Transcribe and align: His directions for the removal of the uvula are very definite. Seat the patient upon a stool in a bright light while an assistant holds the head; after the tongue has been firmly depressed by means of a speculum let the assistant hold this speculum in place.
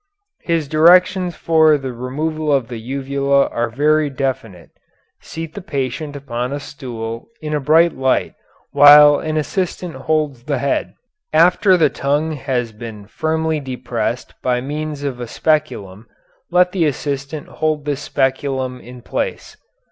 His 0.41 0.67
directions 0.67 1.35
for 1.35 1.77
the 1.77 1.93
removal 1.93 2.51
of 2.51 2.69
the 2.69 2.79
uvula 2.79 3.45
are 3.49 3.69
very 3.69 4.09
definite. 4.09 4.71
Seat 5.21 5.53
the 5.53 5.61
patient 5.61 6.15
upon 6.15 6.51
a 6.51 6.59
stool 6.59 7.27
in 7.39 7.53
a 7.53 7.59
bright 7.59 7.95
light 7.95 8.33
while 8.71 9.19
an 9.19 9.37
assistant 9.37 9.93
holds 9.93 10.41
the 10.45 10.57
head; 10.57 10.95
after 11.31 11.77
the 11.77 11.91
tongue 11.91 12.31
has 12.31 12.71
been 12.71 13.05
firmly 13.05 13.59
depressed 13.59 14.33
by 14.41 14.59
means 14.59 15.03
of 15.03 15.19
a 15.19 15.27
speculum 15.27 16.07
let 16.49 16.71
the 16.71 16.85
assistant 16.85 17.47
hold 17.47 17.85
this 17.85 18.01
speculum 18.01 18.79
in 18.79 19.03
place. 19.03 19.55